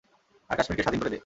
[0.49, 1.19] আর কাশ্মীরকে স্বাধীন করে দে।